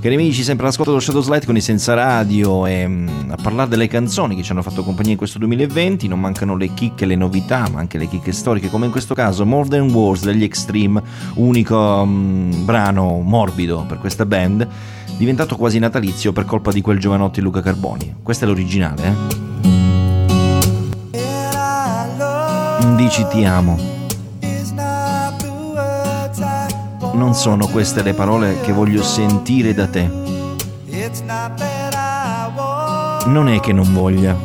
Cari 0.00 0.14
amici, 0.14 0.42
sempre 0.42 0.64
all'ascolto 0.64 0.92
dello 0.92 1.02
Shadow 1.02 1.20
Slide 1.20 1.44
con 1.44 1.56
i 1.56 1.60
Senza 1.60 1.92
Radio 1.92 2.64
e 2.64 2.88
mm, 2.88 3.32
a 3.32 3.36
parlare 3.36 3.68
delle 3.68 3.86
canzoni 3.86 4.34
che 4.34 4.42
ci 4.42 4.50
hanno 4.50 4.62
fatto 4.62 4.82
compagnia 4.82 5.10
in 5.10 5.18
questo 5.18 5.38
2020 5.38 6.08
non 6.08 6.18
mancano 6.18 6.56
le 6.56 6.72
chicche, 6.72 7.04
le 7.04 7.16
novità, 7.16 7.68
ma 7.70 7.80
anche 7.80 7.98
le 7.98 8.08
chicche 8.08 8.32
storiche, 8.32 8.70
come 8.70 8.86
in 8.86 8.92
questo 8.92 9.12
caso 9.12 9.44
More 9.44 9.68
Than 9.68 9.90
Wars 9.90 10.24
degli 10.24 10.42
Extreme, 10.42 11.02
unico 11.34 11.76
um, 11.76 12.64
brano 12.64 13.20
morbido 13.20 13.84
per 13.86 13.98
questa 13.98 14.24
band, 14.24 14.66
diventato 15.18 15.56
quasi 15.56 15.78
natalizio 15.78 16.32
per 16.32 16.46
colpa 16.46 16.72
di 16.72 16.80
quel 16.80 16.98
giovanotti 16.98 17.42
Luca 17.42 17.60
Carboni. 17.60 18.16
Questa 18.22 18.46
è 18.46 18.48
l'originale, 18.48 19.06
eh? 19.06 19.38
Dici 22.96 23.26
ti 23.30 23.44
amo. 23.44 23.99
Non 27.12 27.34
sono 27.34 27.66
queste 27.66 28.02
le 28.02 28.14
parole 28.14 28.60
che 28.60 28.72
voglio 28.72 29.02
sentire 29.02 29.74
da 29.74 29.86
te. 29.86 30.08
Non 33.26 33.48
è 33.48 33.60
che 33.60 33.72
non 33.72 33.92
voglia. 33.92 34.36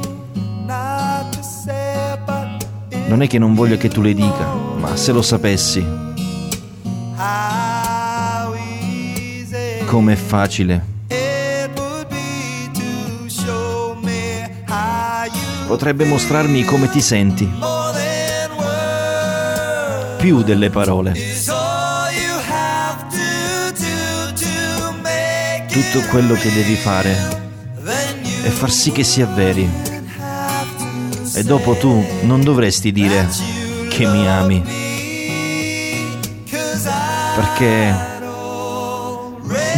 Non 3.08 3.22
è 3.22 3.28
che 3.28 3.38
non 3.38 3.54
voglia 3.54 3.78
che 3.78 3.88
tu 3.88 4.02
le 4.02 4.14
dica, 4.14 4.46
ma 4.80 4.96
se 4.96 5.12
lo 5.12 5.22
sapessi. 5.22 5.86
Com'è 9.86 10.16
facile. 10.16 10.94
Potrebbe 15.68 16.06
mostrarmi 16.06 16.64
come 16.64 16.90
ti 16.90 17.02
senti. 17.02 17.50
Più 20.18 20.44
delle 20.44 20.70
parole. 20.70 21.14
Tutto 25.76 26.08
quello 26.08 26.36
che 26.36 26.54
devi 26.54 26.76
fare 26.76 27.12
è 28.44 28.48
far 28.48 28.72
sì 28.72 28.94
che 28.94 29.04
sia 29.04 29.26
veri. 29.26 29.70
E 31.34 31.44
dopo 31.44 31.74
tu 31.74 32.02
non 32.22 32.42
dovresti 32.42 32.94
dire 32.94 33.28
che 33.90 34.08
mi 34.08 34.26
ami. 34.26 34.64
Perché 37.36 37.94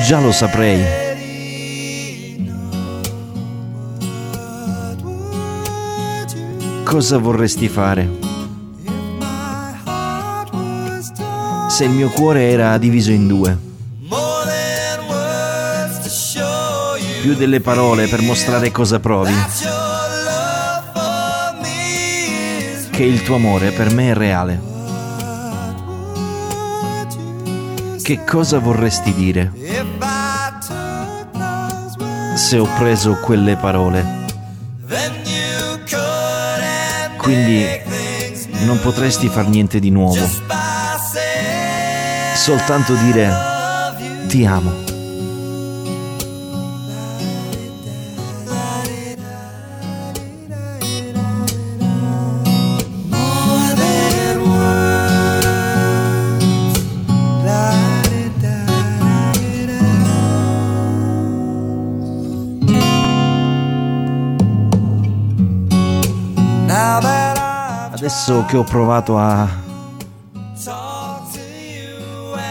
già 0.06 0.20
lo 0.20 0.32
saprei. 0.32 0.86
Cosa 6.84 7.18
vorresti 7.18 7.68
fare? 7.68 8.08
Se 11.70 11.86
il 11.86 11.90
mio 11.90 12.10
cuore 12.10 12.52
era 12.52 12.78
diviso 12.78 13.10
in 13.10 13.28
due. 13.28 13.67
Più 17.22 17.36
delle 17.36 17.60
parole 17.60 18.08
per 18.08 18.22
mostrare 18.22 18.72
cosa 18.72 19.00
provi. 19.00 19.34
Che 22.90 23.04
il 23.04 23.22
tuo 23.24 23.36
amore 23.36 23.72
per 23.72 23.94
me 23.94 24.12
è 24.12 24.14
reale. 24.14 24.76
Che 28.02 28.24
cosa 28.24 28.60
vorresti 28.60 29.14
dire 29.14 29.52
se 32.36 32.58
ho 32.58 32.68
preso 32.78 33.20
quelle 33.20 33.58
parole? 33.58 34.26
Quindi 37.18 37.66
non 38.66 38.80
potresti 38.80 39.28
far 39.28 39.48
niente 39.48 39.80
di 39.80 39.90
nuovo. 39.90 40.26
Soltanto 42.36 42.94
dire 42.96 43.34
ti 44.28 44.46
amo. 44.46 44.87
Adesso 68.08 68.46
che 68.46 68.56
ho 68.56 68.64
provato 68.64 69.18
a, 69.18 69.42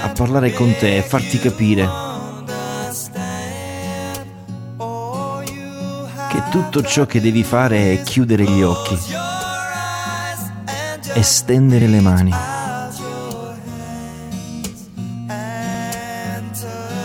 a 0.03 0.09
parlare 0.15 0.53
con 0.53 0.77
te 0.79 0.99
e 0.99 1.03
farti 1.03 1.39
capire 1.39 1.89
che 6.29 6.43
tutto 6.51 6.83
ciò 6.83 7.07
che 7.07 7.23
devi 7.23 7.43
fare 7.43 7.95
è 7.95 8.03
chiudere 8.03 8.45
gli 8.45 8.61
occhi 8.61 8.99
e 11.15 11.23
stendere 11.23 11.87
le 11.87 12.01
mani 12.01 12.35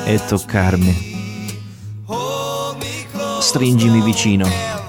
e 0.03 0.25
toccarmi. 0.27 1.09
Stringimi 3.39 4.01
vicino, 4.01 4.45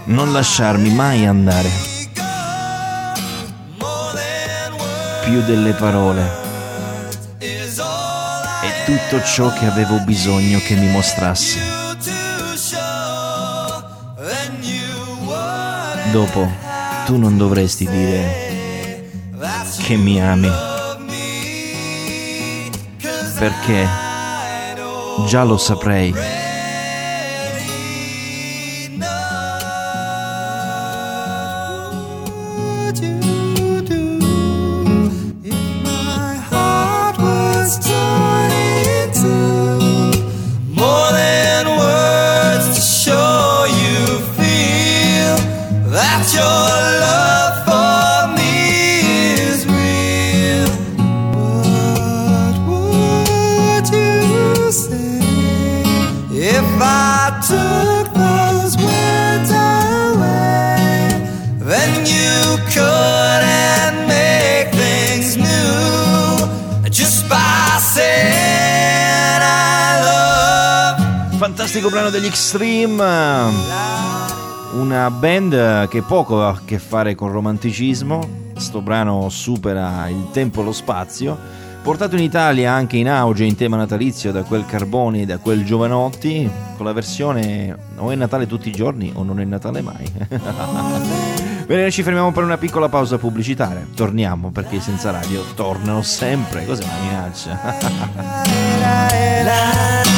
non 0.07 0.33
lasciarmi 0.33 0.93
mai 0.93 1.27
andare. 1.27 1.92
Più 5.23 5.43
delle 5.43 5.73
parole. 5.73 6.23
È 7.39 8.85
tutto 8.85 9.23
ciò 9.23 9.53
che 9.53 9.67
avevo 9.67 9.99
bisogno 10.01 10.59
che 10.59 10.75
mi 10.75 10.89
mostrassi. 10.89 11.59
Dopo, 16.11 16.51
tu 17.07 17.17
non 17.17 17.37
dovresti 17.37 17.89
dire 17.89 19.11
che 19.83 19.97
mi 19.97 20.21
ami. 20.21 20.51
Perché 23.39 23.89
già 25.27 25.45
lo 25.45 25.57
saprei. 25.57 26.42
Fantastico 71.63 71.91
brano 71.91 72.11
degli 72.11 72.27
Extreme, 72.27 73.53
una 74.73 75.09
band 75.13 75.87
che 75.87 76.03
poco 76.03 76.43
ha 76.43 76.49
a 76.49 76.61
che 76.65 76.81
fare 76.81 77.15
con 77.15 77.31
romanticismo, 77.31 78.51
sto 78.57 78.81
brano 78.81 79.29
supera 79.29 80.09
il 80.09 80.31
tempo 80.33 80.63
e 80.63 80.65
lo 80.65 80.73
spazio, 80.73 81.39
portato 81.81 82.17
in 82.17 82.23
Italia 82.23 82.73
anche 82.73 82.97
in 82.97 83.09
auge 83.09 83.45
in 83.45 83.55
tema 83.55 83.77
natalizio 83.77 84.33
da 84.33 84.43
quel 84.43 84.67
Carboni 84.67 85.23
e 85.23 85.25
da 85.25 85.39
quel 85.39 85.65
Giovanotti, 85.65 86.51
con 86.77 86.85
la 86.85 86.93
versione 86.93 87.77
o 87.95 88.11
è 88.11 88.17
Natale 88.17 88.49
tutti 88.49 88.69
i 88.69 88.73
giorni 88.73 89.13
o 89.15 89.23
non 89.23 89.39
è 89.39 89.45
Natale 89.45 89.83
mai. 89.83 90.11
Bene, 91.65 91.93
ci 91.93 92.03
fermiamo 92.03 92.33
per 92.33 92.43
una 92.43 92.59
piccola 92.59 92.89
pausa 92.89 93.19
pubblicitaria. 93.19 93.87
Torniamo 93.95 94.51
perché 94.51 94.81
senza 94.81 95.13
radio 95.13 95.45
tornano 95.55 96.03
sempre. 96.03 96.67
Cos'è 96.67 96.83
una 96.83 96.99
minaccia? 97.07 97.61